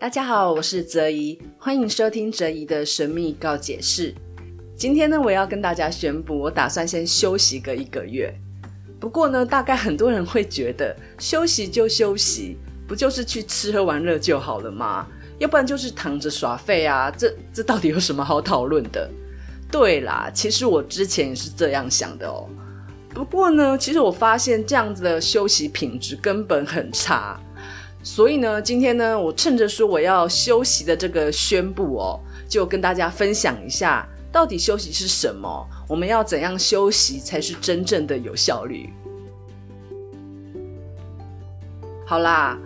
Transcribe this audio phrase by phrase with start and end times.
[0.00, 4.14] 大家好，我是哲怡，欢迎收听哲怡的神秘告解室。
[4.74, 8.34] 今天呢，我要跟大家宣布，我打算先休息个一个月。
[8.98, 12.56] 不过呢，大概很多人会觉得，休息就休息，
[12.88, 15.06] 不就是去吃喝玩乐就好了吗？
[15.38, 19.06] 要不然就是躺着耍废啊，这这到底有什么好讨论的？
[19.70, 22.48] 对啦，其实我之前也是这样想的哦。
[23.10, 27.38] 不过呢，其实我发现这样子的休息品质根本很差。
[28.02, 32.18] 所以呢，今天呢，我趁着说我要休息的这个宣布哦，
[32.48, 35.66] 就跟大家分享一下，到底休息是什么？
[35.86, 38.88] 我们要怎样休息才是真正的有效率？
[42.06, 42.58] 好啦，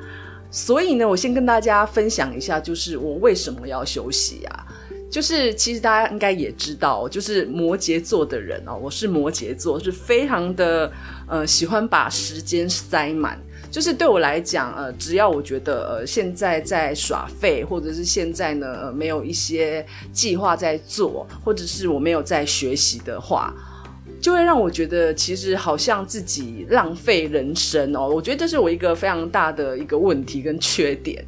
[0.52, 4.66] 所以呢，我先跟大家分享一下，就是我为什么要休息啊？
[5.10, 10.90] 就是其实大家应该也知道，就是摩羯座的人哦，我是摩羯座，是非常的
[11.26, 13.38] 呃喜欢把时间塞满。
[13.74, 23.52] 就是对我来讲，呃，只要我觉得呃现在在耍废，或者是现在呢，呃，没有一些计划在做，或者是我没有在学习的话，
[24.20, 28.08] 就会让我觉得其实好像自己浪费人生哦。
[28.08, 31.24] 我觉得这是我一个非常大的一个问题跟缺点，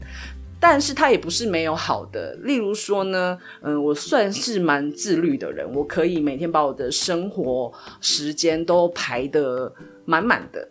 [0.61, 2.33] 但是它也不是没有好的。
[2.44, 9.74] 例如说呢，嗯、我算是蛮自律的人，我可以每天把我的生活时间都排得
[10.05, 10.69] 满满的。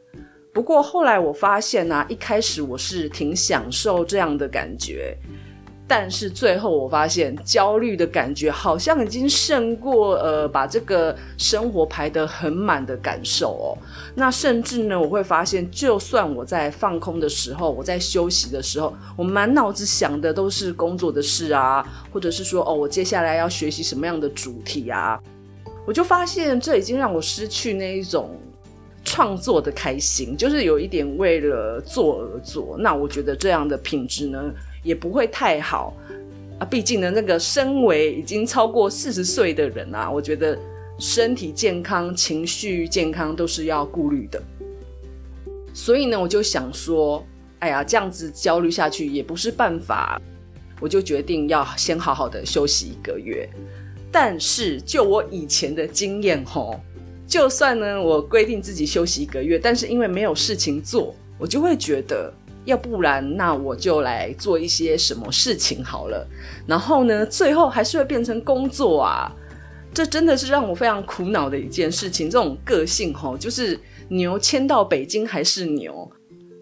[0.56, 5.14] 不过后来我发现啊，一开始我是挺享受这样的感觉，
[5.86, 13.68] 但是最后我发现焦虑的感觉好像已经胜过呃把这个生活排得很满的感受哦。
[14.16, 25.20] 那甚至呢，我会发现，就算我在放空的时候，我在休息的时候，我满脑子想的都是工作的事啊，或者是说哦，我接下来要学习什么样的主题啊，
[25.86, 28.40] 我就发现这已经让我失去那一种。
[29.06, 32.76] 创作的开心，就是有一点为了做而做。
[32.80, 34.52] 那我觉得这样的品质呢，
[34.84, 35.96] 也不会太好
[36.60, 36.66] 啊。
[36.66, 40.58] 毕竟呢，那个身为已经超过四十岁的人啊，我觉得
[41.00, 44.42] 身体健康、情绪健康都是要顾虑的。
[45.74, 47.24] 所以呢，我就想说，
[47.60, 50.20] 哎呀，这样子焦虑下去也不是办法，
[50.82, 53.48] 我就决定要先好好的休息一个月。
[54.12, 56.82] 但是就我以前的经验吼。
[57.28, 62.32] 就算呢，我规定自己休息一个月，但是因为没有事情做，我就会觉得，
[62.66, 66.26] 要不然那我就来做一些什么事情好了。
[66.68, 69.32] 然后呢，最后还是会变成工作啊，
[69.92, 72.30] 这真的是让我非常苦恼的一件事情。
[72.30, 73.78] 这种个性吼，就是
[74.10, 76.10] 牛迁到北京还是牛。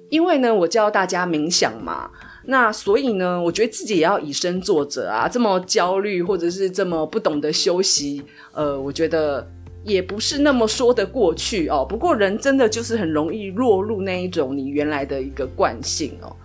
[0.09, 2.09] 因为呢，我教大家冥想嘛，
[2.45, 5.27] 那所以呢，我觉得自己也要以身作则啊。
[5.27, 9.45] 这么焦虑或者是这么不懂得休息，呃，我觉得。
[9.83, 11.85] 也不是那么说得过去哦。
[11.87, 16.35] 不过人真的就是很容易落入那一种你原来的一个惯性哦。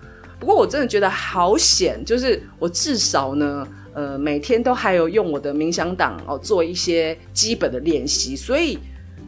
[0.40, 8.78] 不过我真的觉得好险，就是我至少呢，呃，每天都还有用我的冥想档哦，做一些基本的练习，所以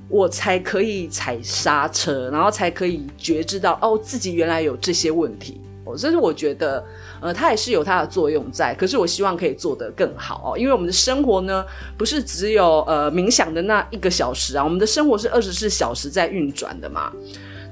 [0.09, 5.61] 我才可以踩刹车，然后才可以觉知到哦，自己原来有这些问题。
[5.97, 6.85] 这是我觉得，
[7.21, 8.75] 呃，它也是有它的作用在。
[8.75, 11.65] 可是我希望可以做得更好哦，因为我们的生活呢，
[11.97, 17.13] 不是只有呃冥想的那一个小时啊，我们的生活是二十四小时在运转的嘛。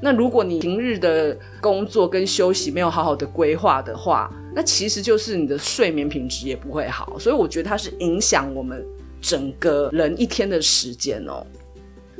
[0.01, 7.19] 那如果你平日的工作跟休息没有好好的规划的话，那其实就是你的睡眠品质也不会好。
[7.19, 8.87] 所以我觉得它是影响我们
[9.21, 11.45] 整个人一天的时间哦。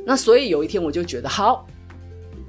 [0.05, 1.65] 那所以有一天我就觉得好。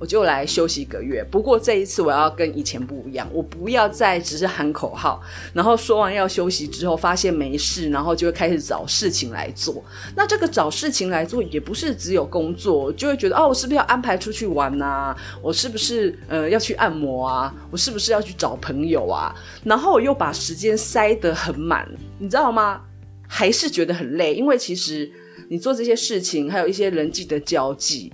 [0.01, 5.21] 我就来休息一个月，不过这一次我要跟以前不一样，我不要再只是喊口号，
[5.53, 9.85] 然后说完要休息之后发现没事，然后就会开始找事情来做。
[10.17, 15.15] 那这个找事情来做也不是只有工作，就会觉得哦，我是不是要安排出去玩啊？
[15.43, 17.55] 我是不是呃要去按摩啊？
[17.71, 19.35] 我是不是要去找朋友啊？
[19.63, 21.87] 然后我又把时间塞得很满，
[22.19, 22.81] 你知道吗？
[23.29, 25.13] 还是觉得很累，因为其实
[25.51, 28.11] 你做这些事情，还有一些人际的交际。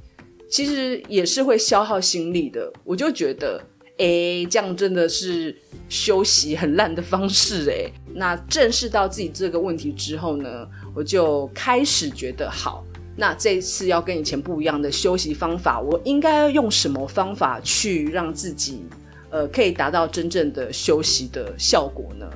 [0.48, 3.60] 其实也是会消耗心力的，我就觉得，
[3.98, 5.54] 诶，这样真的是
[5.88, 7.92] 休息很烂的方式诶。
[8.14, 12.84] 那正视到自己这个问题之后呢，我就开始觉得好，
[13.16, 18.82] 那这次要跟以前不一样的休息方法，我应该用什么方法去让自己，
[19.30, 22.26] 呃，可以达到真正的休息的效果呢？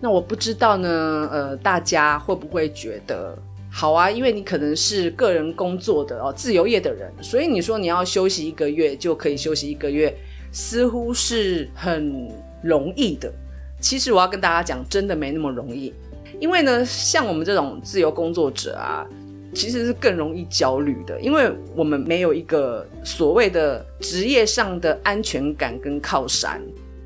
[0.00, 3.38] 那我不知道呢，呃，大家会不会觉得？
[3.74, 10.14] 好啊，因为你可能是个人工作的哦，自由业的人，所以你说你要休息一个月就可以休息一个月，
[10.52, 12.28] 似乎是很
[12.62, 13.32] 容易的。
[13.80, 15.92] 其实我要跟大家讲，真的没那么容易。
[16.38, 19.06] 因为呢，像我们这种自由工作者啊，
[19.54, 26.60] 其实是更容易焦虑的，因为我们没有一个所谓的职业上的安全感跟靠山。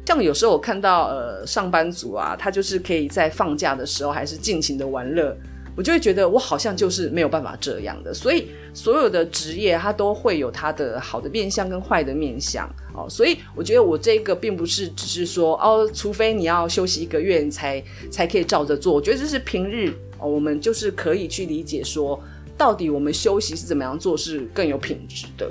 [0.04, 5.36] 像有时候我看到呃上班族啊，他就是可以在放假的时候还是尽情的玩乐，
[5.76, 8.14] 我就会觉得我好像就是没有办法这样的。
[8.14, 13.06] 所以所有的职业它都会有它的好的面相跟坏的面相哦。
[13.08, 18.94] 所以我觉得我这个并不是只是说哦，除非你要休息一个月你才才可以照着做。
[18.94, 22.18] 我觉得这是平日哦，我们就是可以去理解说，
[22.56, 25.50] 到底我们休息是怎么样做是更有品质的。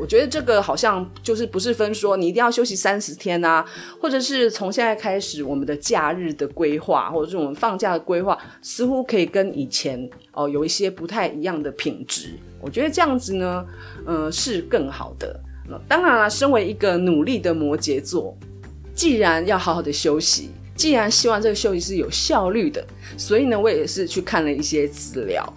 [0.00, 3.62] 我觉得这个好像就是不是分说你一定要休息三十天啊，
[4.00, 12.30] 或者是从现在开始我们的假日的规划，或者是我们放假的规划，似乎可以跟以前哦、有一些不太一样的品质。
[12.62, 13.66] 我觉得这样子呢，
[14.06, 15.38] 呃，是更好的。
[15.68, 18.34] 那、当然了，身为一个努力的摩羯座，
[18.94, 22.82] 既然要好好的休息，既然希望这个休息是有效率的，
[23.18, 25.52] 所以呢，我也是去看了一些资料。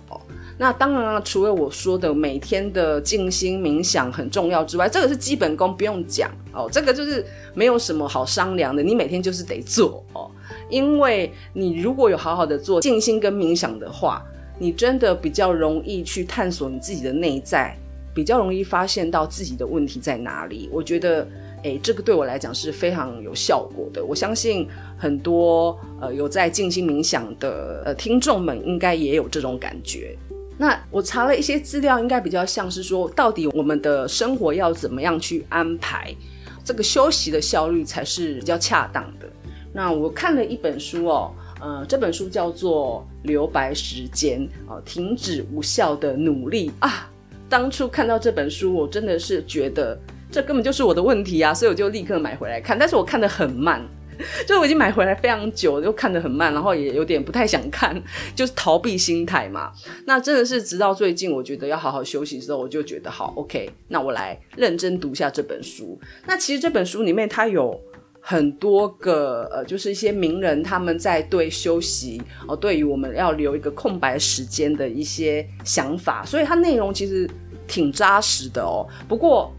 [0.58, 6.70] 那当然了，除了我说的每天的静心冥想很重要之外，这个是基本功，不用讲哦。
[6.72, 10.30] 这个就是没有什么好商量的，你每天就是得做哦。
[10.70, 14.24] 因为你如果有好好的做静心跟冥想的话，
[14.60, 17.76] 你真的比较容易去探索你自己的内在，
[18.14, 20.70] 比较容易发现到自己的问题在哪里。
[20.72, 21.28] 我觉得，
[21.64, 24.06] 诶，这个对我来讲是非常有效果的。
[24.06, 24.68] 我相信
[24.98, 30.16] 很多呃有在静心冥想的呃听众们，应该也有这种感觉。
[30.58, 36.16] 那我查了一些资料，应该比较像是说，到底我们的生活要怎么样去安排，
[36.64, 39.28] 这个休息的效率才是比较恰当的。
[39.74, 47.10] 那我看了一本书哦，呃，这本书叫做《留白时间》哦，停止无效的努力啊。
[47.50, 50.00] 当初看到这本书，我真的是觉得
[50.32, 53.84] 这根本就是我的问题啊，所以我就立刻买回来看，但是我看得很慢。
[54.48, 58.02] 就我已经买回来非常久，又看得很慢，然后也有点不太想看，
[58.36, 59.72] 就是逃避心态嘛。
[60.06, 63.70] 那真的是直到最近，我觉得要好好休息的时候，我就觉得好 OK。
[63.88, 66.00] 那我来认真读一下这本书。
[66.26, 67.80] 那其实这本书里面它有
[68.20, 77.30] 很多个呃，就是一些名人他们在对休息哦，对于我们要留一个空白时间的一些想法，所以它内容其实
[77.68, 78.88] 挺扎实的哦。
[79.08, 79.54] 不过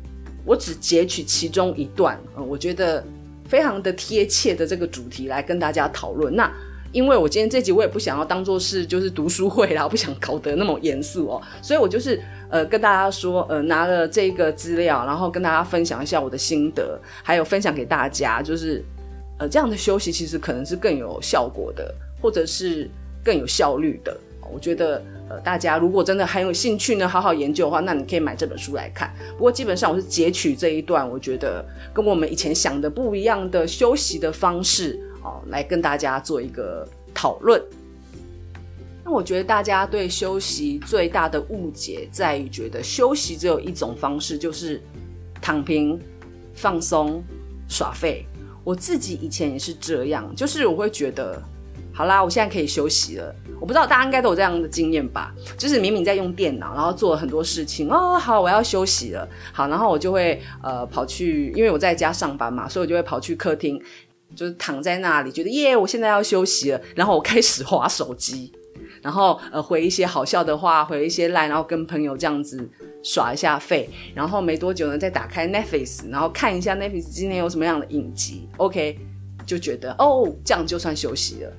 [0.44, 3.04] 我只截取其中一段，嗯，我觉得。
[3.48, 6.34] 非常的贴切的这个主题来跟大家讨论。
[6.34, 6.50] 那
[6.92, 18.84] 因为我今天这集我也不想要当做是就是读书会啦，我不想搞得那么严肃哦，所以我就是呃跟大家说呃拿了这个资料，然后跟大家分享一下我的心得，还有分享给大家，就是
[19.38, 21.92] 呃这样的休息其实可能是更有效果的，
[22.22, 22.88] 或者是
[23.24, 24.16] 更有效率的。
[24.52, 29.12] 我觉得，呃，大家如果真的很有兴趣呢，好好研究的话，那你可以买这本书来看。
[29.32, 37.62] 不过基本上我是截取这一段，我觉得跟我们以前想的不一样的休息的方式，哦，来跟大家做一个讨论。
[39.04, 44.82] 那我觉得大家对休息最大的误解在于，觉得休息只有一种方式，就是
[45.40, 46.00] 躺平、
[46.54, 47.22] 放松、
[47.68, 48.24] 耍废。
[48.62, 51.42] 我自己以前也是这样，就是我会觉得。
[51.94, 53.32] 好啦，我现在可以休息了。
[53.60, 55.32] 我不知道大家应该都有这样的经验吧？
[55.56, 58.18] 就是明明在用电脑，然后做了很多事情哦。
[58.18, 59.26] 好，我要休息了。
[59.52, 63.80] 好，然后我就会呃跑去，因为我在家上班嘛，所以我就会跑去客厅，
[64.34, 66.80] 就是躺在那里，觉得耶，我现在要休息了。
[66.96, 68.52] 然后我开始划手机，
[69.00, 72.68] 然后呃回一些好笑的话，回一些 line，然后跟朋友这样子
[73.04, 73.88] 耍一下废。
[74.14, 78.48] 然后没多久呢，再打开 Netflix，然后看一下 Netflix 今天有什么样的影集。
[78.56, 78.98] OK，
[79.46, 81.52] 就觉得哦，这样就算休息了。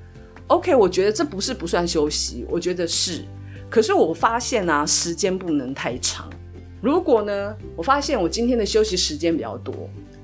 [0.48, 3.24] OK，我觉得这不是不算休息，我觉得是。
[3.68, 6.30] 可是我发现啊，时间不能太长。
[6.80, 9.74] 如果呢，我发现我今天的休息时间比较多，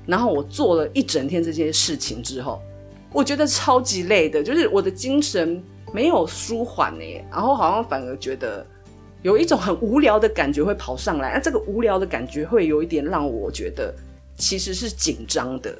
[0.05, 2.61] 然后我做了一整天这些事情之后，
[3.11, 5.61] 我觉得超级累的，就是我的精神
[5.91, 8.65] 没有舒缓耶，然后好像反而觉得
[9.23, 11.33] 有一种很无聊的感觉会跑上来。
[11.33, 13.93] 那这个无聊的感觉会有一点让我觉得
[14.37, 15.77] 其实是紧张的，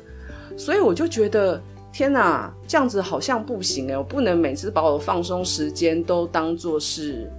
[0.57, 1.61] 所以我就觉得。
[1.93, 3.95] 天哪，这样子好像不行哎！
[3.95, 7.31] 我不能每次把我的放松时间都当做是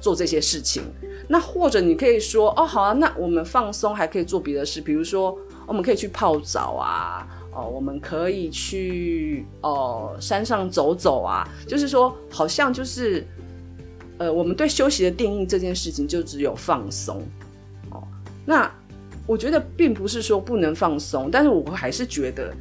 [0.00, 0.82] 做这些事情。
[1.28, 11.48] 那或者你可以说，哦，好啊，那我们放松还可以做别的事，比如说我们可以去泡澡啊，哦，我们可以去哦山上走走啊。
[11.68, 13.24] 就是说，好像就是
[14.18, 17.22] 呃，我们对休息的定义这件事情就只有放松
[17.90, 18.02] 哦。
[18.44, 18.68] 那
[19.24, 22.52] 我觉得并不是说不能放松，但是我还是觉得。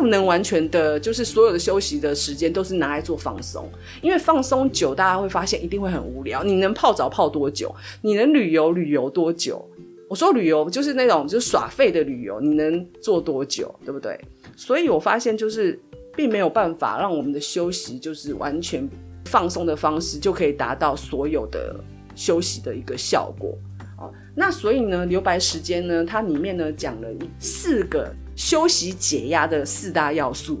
[0.00, 3.68] 不能完全的，就是所有的休息的时间都是拿来做放松，
[4.02, 6.44] 因为放松久，大家会发现一定会很无聊。
[6.44, 7.74] 你能泡澡泡多久？
[8.02, 9.66] 你能旅游旅游多久？
[10.08, 13.74] 我说旅游就是那种就是耍废的旅游，你能做多久？
[13.84, 14.20] 对不对？
[14.54, 15.80] 所以我发现就是
[16.14, 18.88] 并没有办法让我们的休息就是完全
[19.24, 21.74] 放松的方式就可以达到所有的
[22.14, 23.58] 休息的一个效果。
[23.98, 28.14] 哦，那所以呢，留白时间呢，它里面呢讲了四个。
[28.36, 30.60] 休息解压的四大要素。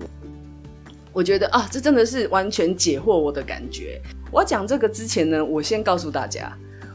[1.12, 4.00] 我觉得啊，这真的是完全解惑我的感觉。
[4.32, 6.52] 我要讲这个之前呢，我先告诉大家，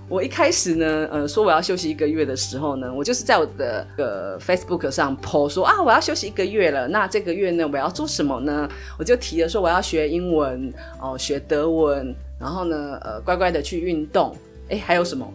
[0.07, 6.87] 我一开始呢，呃，说我要休息一个月的时候呢，我就是在我的呃 Facebook 上 po 说啊，我要休息一个月了。
[6.87, 8.69] 那这个月呢，我要做什么呢？
[8.99, 14.35] 我就提了说我要学英文哦，学德文，然后呢，呃，乖乖的去运动。
[14.69, 15.27] 哎，还有什么？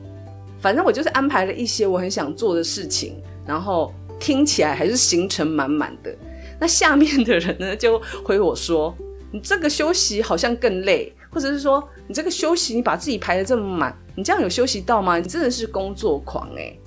[0.60, 6.14] 反正我就是安排了一些我很想做的事情，然后听起来还是行程满满的。
[6.58, 8.94] 那下面的人呢，就回我说
[9.30, 15.18] ：“你这个休息好像更累，或者是说你这个休息，你把自己排的这么满，你这样有休息到吗？
[15.18, 16.80] 你真的是工作狂欸！”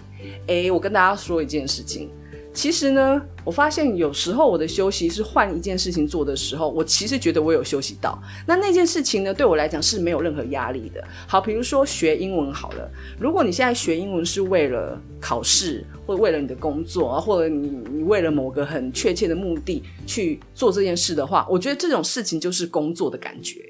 [0.47, 2.09] 诶，我跟大家说一件事情。
[2.51, 8.21] 其实呢，我发现有时候我的休息是换一件事情做的时候，我其实觉得我有休息到。
[8.45, 11.01] 那那件事情呢，对我来讲是没有任何压力的。
[11.27, 23.61] 好，比如说学英文好了，如果你现在学英文是为了考试，或为了你的工作啊，或者你你为了某个很确切的目的去做这件事的话，我觉得这种事情就是工作的感觉。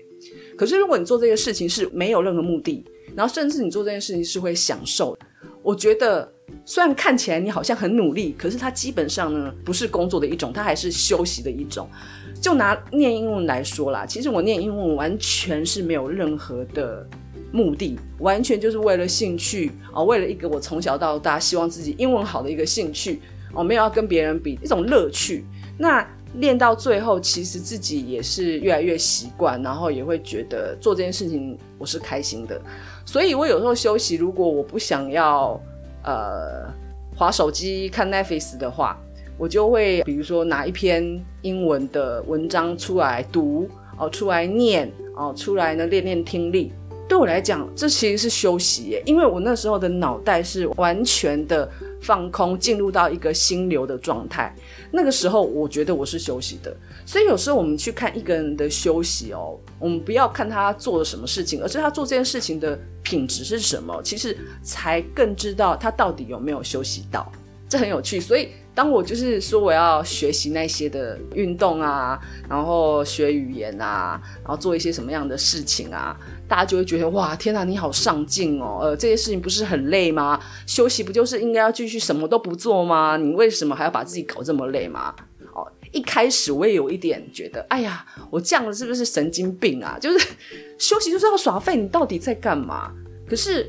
[0.58, 2.84] 可是如果你做这件事情是没有任何目的，
[3.16, 5.16] 然后甚至你做这件事情是会享受，
[5.62, 6.34] 我觉得。
[6.66, 11.90] 虽然看起来你好像很努力，可是它基本上呢，不是工作的一种，它还是休息的一种。
[12.42, 17.06] 就拿念英文来说啦，其实我念英文完全是没有任何的
[17.52, 23.20] 目的，完全就是为了兴趣哦，为了一个我从小到大希望自己英文好的一个兴趣
[23.54, 25.44] 哦，没有要跟别人比，一种乐趣。
[25.78, 32.62] 那练到最后，其实自己也是越来越习惯，然后也会觉得做这件事情我是开心的。
[33.04, 35.60] 所以我有时候休息，如果我不想要。
[36.10, 36.74] 呃，
[37.16, 38.98] 划手机看 Netflix 的话，
[39.38, 46.74] 我就会比如说拿一篇英文的文章出来读哦，出来念哦，出来呢练练听力。
[47.08, 51.70] 对我来讲，这其实是休息耶，因为我那时候的脑袋是完全的
[52.02, 54.54] 放空，进入到一个心流的状态。
[54.92, 56.76] 那个时候，我觉得我是休息的。
[57.06, 67.32] 所以有时候我们去看一个人的休息哦，我们不要看他做了什么事情，而是他做这件事情的品质是什么，其实才更知道他到底有没有休息到。
[67.68, 68.20] 这很有趣。
[68.20, 72.18] 所以当我就是说我要学习那些的运动啊，
[72.48, 76.16] 然后学语言啊，然后做一些什么样的事情啊，
[76.48, 78.80] 大家就会觉得哇，天哪，你好上进哦！
[78.82, 80.40] 呃，这些事情不是很累吗？
[80.66, 83.18] 休息不就是应该要继续什么都不做吗？
[83.18, 85.14] 你为什么还要把自己搞这么累吗？
[85.54, 89.98] 哦一开始我也有一点觉得，哎呀，我这样子是不是神经病啊？
[90.00, 90.26] 就是
[90.78, 92.94] 休息就是要耍废，你到底在干嘛？
[93.28, 93.68] 可是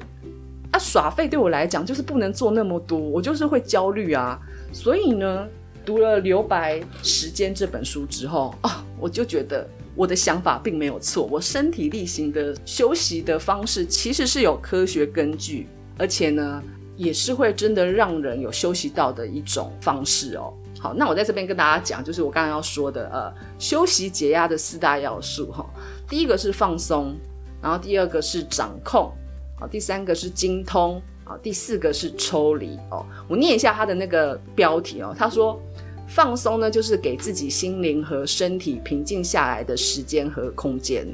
[0.70, 4.38] 啊，耍废对我来讲就是不能做那么多，我就是会焦虑啊。
[4.72, 5.48] 所以呢，
[5.84, 15.66] 读了《留白时间》这本书之后啊，我就觉得我的想法并没有错，我身体力行的休息的方式其实是有科学根据，
[15.98, 16.62] 而且呢，
[16.96, 20.52] 也是会真的让人有休息到的一种方式哦。
[20.78, 25.68] 好，那我在这边跟大家讲，就是我刚刚要说的，呃，休息解压的四大要素哈。
[26.08, 27.14] 第一个是放松，
[27.60, 29.12] 然后第二个是掌控，
[29.58, 33.06] 好，第三个是精通，好，第四个是抽离哦。
[33.28, 35.62] 我念一下他的那个标题哦，他说
[36.08, 41.06] 放松呢，就是给自己心灵和身体平静下来的时间和空间；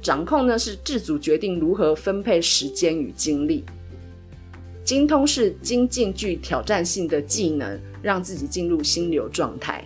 [0.00, 3.64] 掌控呢，是自主决定如何分配时间与精力；
[4.84, 7.76] 精通是精进具挑战性的技能。
[8.02, 9.84] 让自己进入心流状态，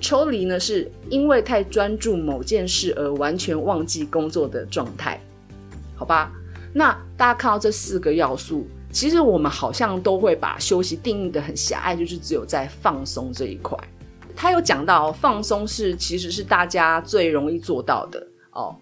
[0.00, 5.20] 抽离呢，是因为太专注某件事而完全忘记工作的状态，
[5.94, 6.32] 好吧？
[6.78, 13.76] 那大家看到这四个要素，其实我们好像都会把休息定义得很狭隘，就是只有在放松这一块。
[14.36, 18.76] 他有讲到放松是其实是大家最容易做到的哦。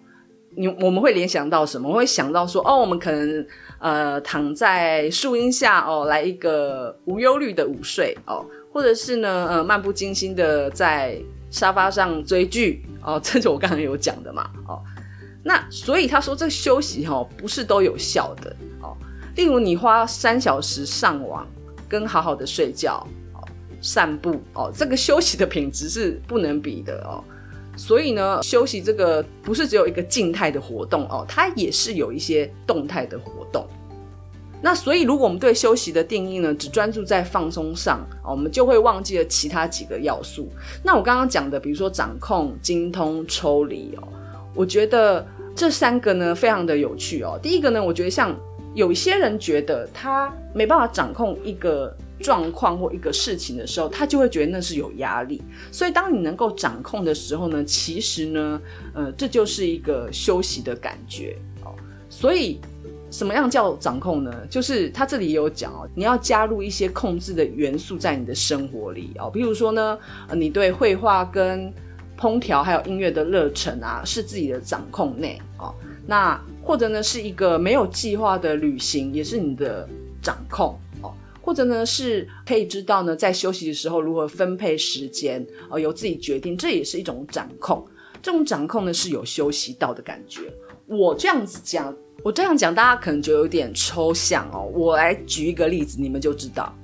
[0.55, 1.89] 你我们会联想到什么？
[1.89, 3.45] 我会想到说哦，我们可能。
[3.79, 11.15] 呃，躺在树荫下哦，来一个无忧虑的午睡哦，或者是呢，呃，漫不经心的在
[11.51, 14.81] 沙发上追剧哦，这是我刚刚有讲的嘛哦。
[15.43, 18.95] 那所以他说这休息哦，不是都有效的哦。
[19.35, 21.47] 例如你花三小时上网，
[21.87, 23.47] 跟好好的睡觉哦、
[23.81, 27.23] 散步哦，这个休息的品质是不能比的哦。
[27.77, 33.67] 所以呢，休息这个不是只有一个静态的活动哦，它也是有一些动态的活动。
[34.59, 40.49] 那所以，如果我们对休息的定义呢，只专注在放松上，我们就会忘记了其他几个要素。
[40.83, 44.07] 那我刚刚讲的，比如说掌控、精通、抽离哦，
[44.57, 47.39] 我觉得这三个呢非常的有趣哦。
[47.41, 48.35] 第一个呢，我觉得像
[48.73, 51.95] 有些人觉得他没办法掌控一个。
[52.19, 55.39] 状况或一个事情的时候，他就会觉得那是有压力。
[55.71, 58.59] 所以，当你能够掌控的时候呢，其实呢，
[58.95, 61.75] 呃，这就是一个休息的感觉哦。
[62.09, 62.59] 所以，
[63.11, 64.33] 什么样叫掌控呢？
[64.49, 69.95] 就是他这里也有讲哦，你要加入一些控制的元素在你的生活里哦，比如说呢，
[70.33, 71.71] 你对绘画跟
[72.17, 75.73] 烹调还有音乐的热忱啊，是自己的掌控内哦。
[76.05, 79.87] 那或者呢，是一个没有计划的旅行，也是你的
[80.21, 81.13] 掌控哦。
[81.41, 87.85] 或者呢，是可以知道呢，在休息的时候如何分配时间哦，由自己决定，这也是一种掌控。
[88.21, 90.41] 这种掌控呢，是有休息到的感觉。
[90.85, 91.95] 我这样子讲。
[92.23, 94.67] 我这样讲，大家可能就有点抽象哦。
[94.73, 96.75] 我来举一个例子，你们就知道。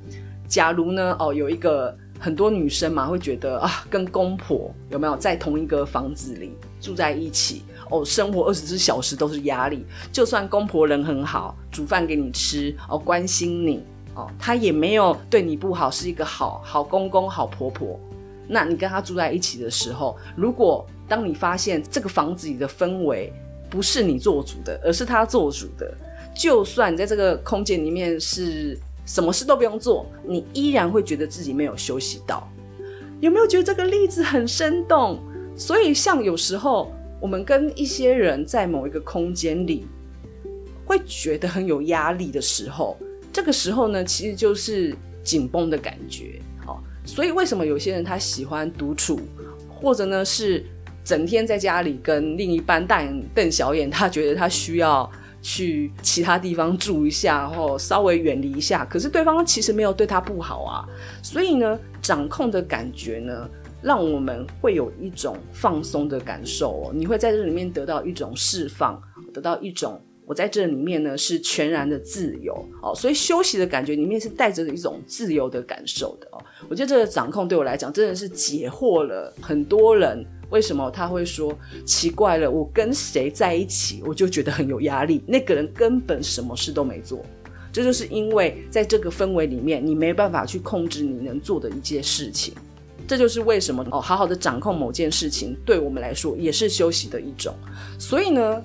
[0.48, 1.94] 假如呢，哦，有一个
[2.24, 9.86] 很多女生嘛，会觉得啊，跟公婆有没有在同一个房子里住在一起哦，生活二十四小时都是压力。
[10.10, 13.84] 就算公婆人很好，煮饭给你吃哦，关心你
[14.16, 18.00] 哦，他也没有对你不好，是一个好好公公、好婆婆。
[18.48, 23.34] 那你跟他住在一起的时候，如果当你发现这个房子里的氛围，
[23.70, 25.94] 不是你做主的，而是他做主的。
[26.34, 32.50] 就算你在这个空间里面是什么事都不用做，你依然会觉得自己没有休息到。
[33.20, 35.20] 有没有觉得这个例子很生动？
[35.56, 39.86] 所以，像有时候我们跟一些人在某一个空间里，
[40.86, 42.98] 会觉得很有压力的时候，
[43.32, 46.40] 这个时候呢，其实就是紧绷的感觉。
[46.68, 49.20] 哦，所以为什么有些人他喜欢独处，
[49.70, 50.66] 或者呢是？
[51.06, 55.12] 整天在家里跟另一半大眼瞪小眼，他觉得他需要
[55.44, 58.84] 去其他地方住一下，然后稍微远离一下。
[58.86, 60.88] 可是对方其实没有对他不好啊，
[61.22, 63.48] 所以呢，掌控的感觉呢，
[63.82, 66.92] 让我们会有一种放松的感受哦。
[66.96, 69.00] 你会在这里面得到一种释放，
[69.34, 70.02] 得到一种。
[70.26, 76.42] 我在这里面呢是全然的自由哦，所以休息的感觉里面是带着一种自由的感受的哦。
[76.70, 80.26] 我觉得这个掌控对我来讲真的是解惑了很多人。
[80.54, 82.50] 为什么他会说奇怪了？
[82.50, 87.26] 我跟谁在一起我就觉得很有压力，那个人根本什么事都没做。
[87.72, 92.54] 这就是因为在这个氛围里面，你没办法去控制你能做的一件事情。
[93.08, 97.56] 这就是为什么哦，好好的掌控某件事情对我们来说也是休息的一种。
[97.98, 98.64] 所以呢，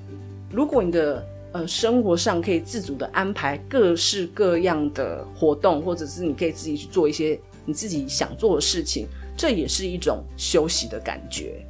[0.53, 11.64] 如果你的呃，生活上可以自主的安排各式各样的活动，或者是你可以自己去做一些你自己想做的事情，这也是一种休息的感觉。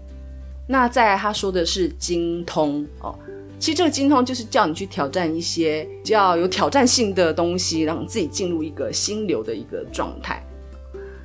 [0.71, 3.19] 那再来他说的是精通哦，
[3.59, 10.45] 其实这个精通就是叫你去挑战一些比较有挑战性的东西，让自己进入一个心流的一个状态。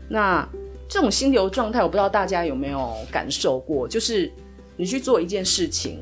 [0.07, 0.47] 那
[0.87, 4.31] 这种心流状态，我不知道大家有没有感受过，就是
[4.77, 5.99] 你去做一件事情，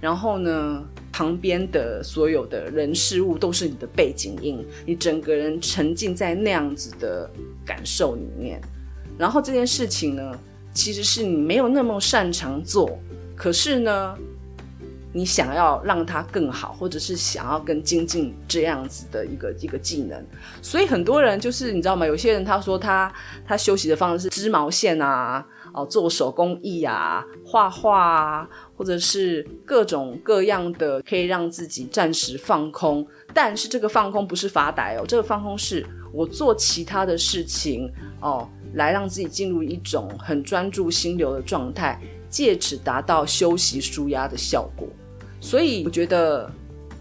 [0.00, 7.30] 然后呢，旁边的所有的人事物都是你的背景音，你整个人沉浸在那样子的
[7.64, 8.60] 感受里面。
[9.16, 10.38] 然后这件事情呢，
[10.74, 12.98] 其实是你没有那么擅长做，
[13.34, 14.14] 可是呢，
[15.12, 20.22] 你想要让它更好，或者是想要更精进这样子的一个一个技能。
[20.60, 22.04] 所以很多人就是你知道吗？
[22.04, 23.10] 有些人他说他
[23.46, 25.46] 他休息的方式是织毛线啊。
[25.76, 33.04] 哦，做手工艺啊，画画啊，或者是各种各样的可以让自己暂时放空。
[33.32, 42.00] 但是这个放空不是发呆哦，这个放空是我做其他的事情哦，来让自己进入一种很专注心流的状态，
[42.30, 44.86] 借此达到休息舒压的效果。
[45.40, 46.50] 所以我觉得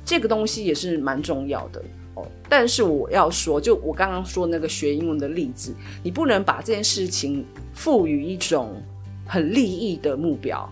[0.04, 1.82] 这个东西也是蛮重要的
[2.16, 2.28] 哦。
[2.50, 5.74] 但是我要说，就我刚刚说那个学英文的例子，
[6.04, 7.46] 你不能把这件事情。
[7.76, 8.80] 赋予一种
[9.26, 10.72] 很利益的目标，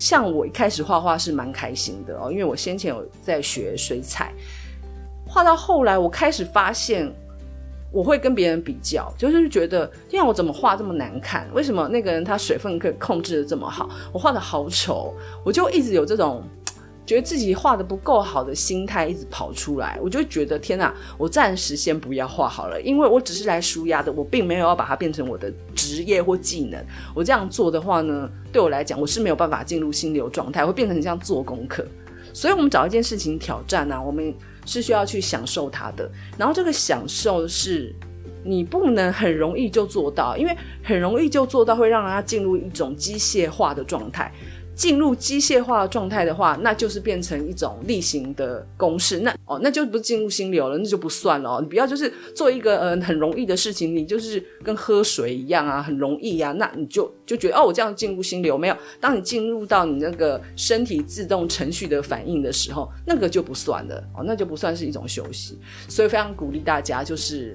[0.00, 4.32] 像我一开始画画是蛮开心的哦，因为我先前有在学水彩，
[5.24, 7.08] 画到后来我开始发现，
[7.92, 11.48] 我会跟别人比较，就是觉得，天啊，我怎么画这么难看？
[11.52, 15.14] 为什么那个人他水分可以控制得这么好，我画得好丑？
[15.44, 16.42] 我就一直有这种。
[17.06, 26.80] 觉得自己画得不够好的心态一直跑出来，我就觉得天哪，我暂时先不要画好了，因为我只是来舒压的，我并没有要把它变成我的职业或技能。
[27.12, 31.84] 我这样做的话呢，对我来讲我是没有办法进入心流状态，会变成像做功课。
[32.32, 34.32] 所以，我们找一件事情挑战啊，我们
[34.66, 36.10] 是需要去享受它的。
[36.38, 37.94] 然后，这个享受是
[38.44, 44.32] 你不能很容易就做到，因为很容易就做到会让人家进入一种机械化的状态。
[44.80, 49.18] 进入机械化状态的话，那就是变成一种例行的公式。
[49.18, 51.58] 那哦，那就不进入心流了，那就不算了哦。
[51.60, 56.52] 你不要就是做一个呃很容易的事情，你就是跟喝水一样啊，很容易啊。
[56.52, 58.76] 那你就就觉得哦，我这样进入心流没有？
[58.98, 65.58] 当你进入到你那个身体自动程序的反应的时候，那个就不算了哦，那就不算是一种休息。
[65.90, 67.54] 所以非常鼓励大家，就是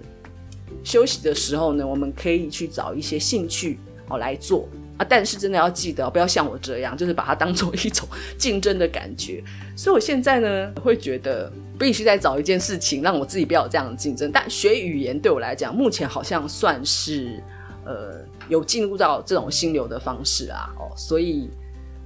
[0.83, 4.69] 休息的时候呢，我们可以去找一些兴趣哦来做。
[4.97, 9.43] 啊，但是真的要记得，不要像我这样，就是把它当做一种竞争的感觉。
[9.75, 14.31] 所以我现在呢，会觉得必须再找一件事情，让我自己不要有这样的竞争。
[14.31, 17.43] 但学语言对我来讲，目前好像算是
[17.85, 20.69] 呃有进入到这种心流的方式啊。
[20.79, 21.49] 哦，所以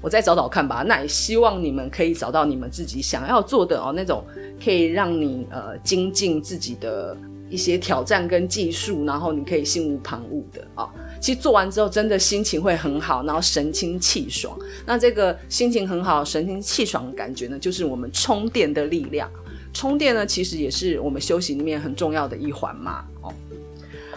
[0.02, 0.84] 我再找找看吧。
[0.84, 4.24] 那也希望你们可以找到你们自己想要做的哦，那种
[4.64, 7.16] 可以让你呃精进自己的。
[7.50, 10.88] 一些挑战跟技术，然后你可以心无旁骛的啊、
[11.20, 14.58] 其实做完之后，真的心情会很好，然后神清气爽。
[14.86, 19.30] 那这个心情很好、神清气爽的感觉呢，就是我们充电的力量。
[19.74, 23.04] 充电呢，其实也是我们修行里面很重要的一环嘛。
[23.22, 23.34] 哦，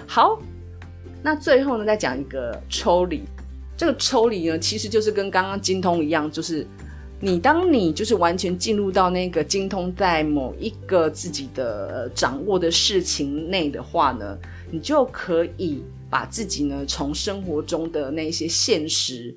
[0.07, 0.39] 好，
[1.23, 3.23] 那最后呢，再讲一个抽离。
[3.77, 6.67] 这个抽离呢，其实就是跟刚刚精通一样，就是。
[7.25, 14.37] 你当你就是完全进入到那个精通在某一个自己的掌握的事情内的话呢，
[14.73, 19.33] 你就可以把自己呢从生活中的那些现实。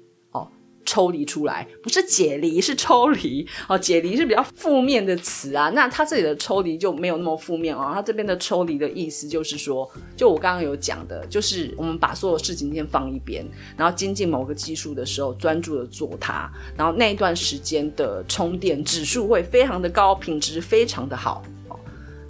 [0.86, 3.78] 抽离出来，不是解离，是抽离哦。
[3.78, 7.91] 解离是比较负面的词啊，那他这里的抽离就没有那么负面哦。
[7.93, 13.45] 他这边的抽离的意思就是说，就我刚刚有讲的，就是我们把所有事情先放一边，
[13.76, 21.80] 然后精进某个技术的时候，专注的做它，然后那一段时间的充电指数会非常的高，品质非常的好哦。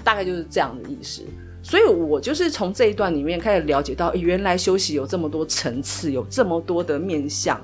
[0.03, 1.21] 大概就是这样的意思。
[1.61, 7.59] 所以我就是从这一段里面开始了解到，原来休息有这么多层次，有这么多的面向。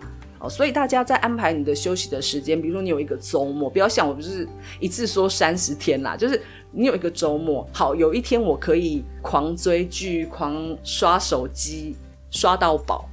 [0.50, 4.48] 所以大家在安排你的休息的时间，比如说你有一个周末，不要想我不是
[4.80, 11.96] 一次说三十天啦，就是你有一个周末，好，有一天我可以狂追剧、狂刷手机，
[12.30, 13.08] 刷到饱。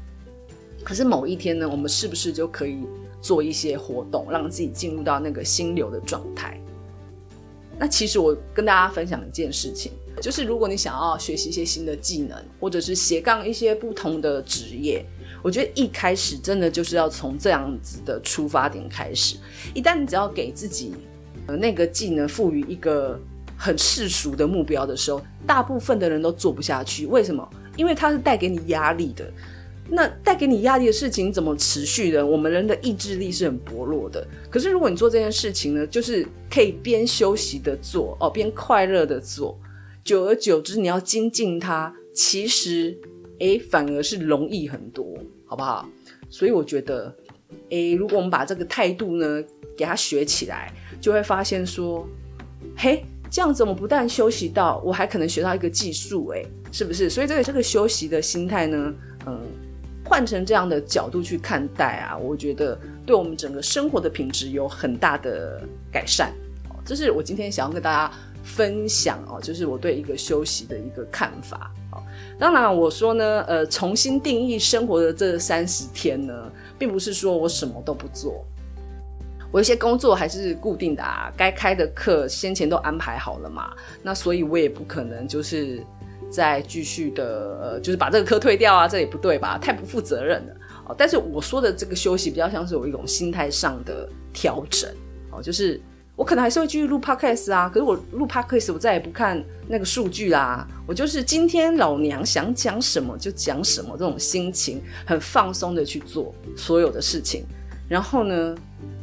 [0.82, 2.78] 可是某一天呢，我们是不是就可以
[3.20, 6.58] 做一些活动，让自己进入到那个心流的状态？
[7.78, 15.04] 那其实我跟大家分享一件事情，就是如果你想要学习一些新的技能，或者是斜杠一些不同的职业。
[15.42, 19.36] 我觉得一开始真的就是要从这样子的出发点开始。
[19.74, 20.94] 一旦你只要给自己
[21.46, 23.20] 呃那个技能赋予一个
[23.56, 27.06] 很世俗的目标的时候，大部分的人都做不下去。
[27.06, 27.48] 为什么？
[27.76, 29.24] 因为它是带给你压力的。
[29.90, 32.26] 那带给你压力的事情怎么持续的？
[32.26, 34.26] 我们人的意志力是很薄弱的。
[34.50, 39.58] 可是如果你做这件事情呢，就是可以边休息的做哦，边快乐的做，
[40.04, 42.98] 久而久之，你要精进它，其实。
[43.40, 45.88] 诶，反而是容易很多，好不好？
[46.28, 47.14] 所以我觉得，
[47.70, 49.42] 诶，如果我们把这个态度呢，
[49.76, 52.06] 给它学起来，就会发现说，
[52.76, 57.08] 嘿，这样子我们不但休息到，我还可能学到一个技术，诶，是不是？
[57.08, 58.94] 所以这个这个休息的心态呢，
[59.26, 59.40] 嗯，
[60.04, 66.32] 换成这样的角度去看待啊，我觉得对我们整个生活的品质有很大的改善。
[66.84, 68.14] 这是我今天想要跟大家
[68.48, 71.70] 分享哦，就是我对一个休息的一个看法。
[71.92, 72.02] 哦
[72.40, 78.44] 当然，我说呢，呃，重新定义生活的这三十天呢，并不是说我什么都不做，
[79.50, 85.82] 我一些工作还是固定的啊，该开的课先前都安排好了嘛，那所以我也不可能就是
[86.30, 89.58] 再继续的，呃，就是把这个课退掉啊，这也不对吧？
[89.58, 90.54] 太不负责任了
[90.86, 90.94] 哦。
[90.96, 94.88] 但是我说的这个休息，比较像是有一种心态上的调整
[95.32, 95.80] 哦，就是。
[96.18, 107.44] 我可能还是会继续录 podcast 啊，可是我录 podcast 我再也不看那个数据啦，我就是今天老娘想讲什么就讲什么，这种心情很放松的去做所有的事情。
[107.88, 108.56] 然后呢，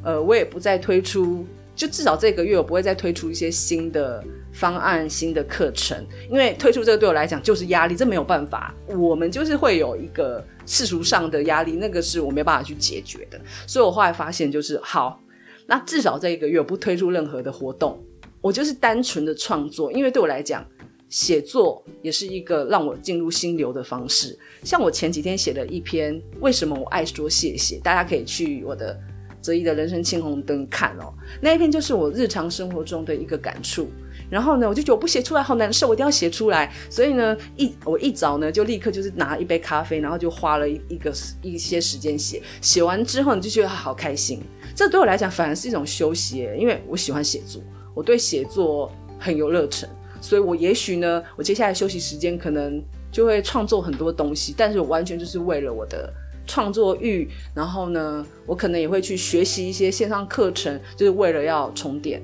[0.04, 13.40] 呃，我也不再推出，就至少这个月我不会再推出一些新的方案、新的课程，因为推出这个对我来讲就是压力，这没有办法，我们就是会有一个世俗上的压力，那个是我没办法去解决的。
[13.66, 15.18] 所以我后来发现就是好。
[15.66, 18.00] 那至少这一个月我不推出任何的活动，
[18.42, 20.66] 我就是单纯的创作，因为对我来讲，
[21.10, 24.38] 写作也是一个让我进入心流的方式。
[24.64, 29.00] 像我前几天写了一篇《为什么我爱说谢谢》，大家可以去我的
[29.42, 31.14] 哲一的人生青红灯看哦。
[31.42, 33.90] 那一篇就是我日常生活中的一个感触。
[34.28, 36.74] 然后呢，我就觉得我不写出来好难受，我一定要写出来。
[36.90, 42.42] 所以呢，一我一早呢就立刻就是拿一杯咖啡，然后就花了一一个一些时间写。
[42.60, 44.42] 写完之后，你就觉得好开心。
[44.76, 47.62] 这对我来讲反而是一种休息，因为我喜欢写作，
[47.94, 49.88] 我对写作很有热忱，
[50.20, 56.14] 所以我也许呢，我接下来休息时间可能就会创作很多东西，但是我完全就是为了我的
[56.46, 62.22] 创作欲，然后呢，我可能也会去学习一些线上课程，就是为了要充电。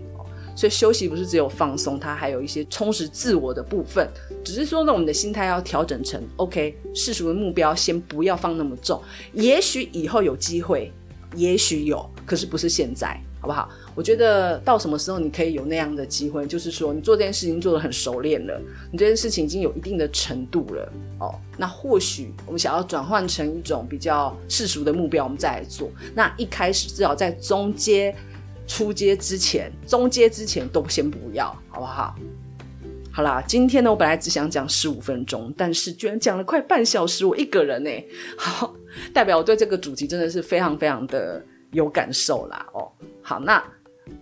[0.54, 4.06] 所以休息不是只有放松，它还有一些充实自我的部分。
[4.44, 10.92] 只是说呢，我们的心态要调整成 OK，世俗的目标先不要放那么重，也许以后有机会。
[11.38, 13.70] 也许有，可是不是现在，好不好？
[13.96, 18.60] 我觉得到什么时候你可以有那样的机会，就是说你做这件事情做得很熟练了，
[18.92, 21.36] 你这件事情已经有一定的程度了哦。
[21.58, 25.90] 那或许我们想要转换成一种比较世俗的目标，我们再来做。
[26.16, 28.16] 那一开始至少在中阶、
[28.66, 32.16] 初阶之前，中阶之前都先不要，好不好？
[33.14, 37.90] 好啦，今天呢，我本来只想讲十五分钟，但是居然讲了快半小时，我一个人呢，
[38.38, 38.74] 好，
[39.14, 42.92] 代表我对这个主题真的是非常非常的有感受啦哦。
[43.22, 43.64] 好，那。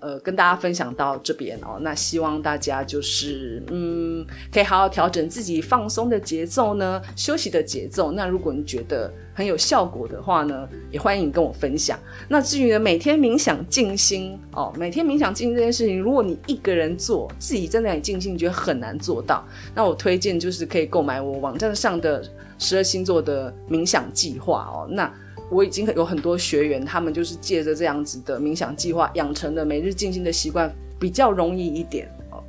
[0.02, 8.12] 呃，跟大家分享到这边哦，那希望大家就是嗯，可以好好调整自己放松的节奏呢，休息的节奏。
[8.12, 11.98] 那如果你觉得很有效果的话呢，也欢迎你跟我分享。
[12.28, 22.24] 那至于呢，每天冥想静心哦，每天冥想静心这件事情，如果你一个人做，自己在那里静心，觉得很难做到，那我推荐就是可以购买我网站上的
[22.60, 24.88] 十二星座的冥想计划哦。
[24.92, 25.12] 那
[25.50, 32.44] 我已经有很多学员，他们就是借着这样子的冥想计划养成的每日静心的习惯，比较容易一点哦。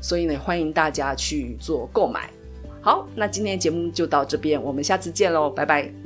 [0.00, 2.30] 所以呢，欢迎大家去做购买。
[2.80, 6.03] 好，那今天的节目就到这边，我们下次见喽，拜拜。